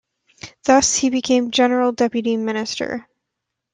[0.63, 3.07] Thus, he became General Deputy Minister.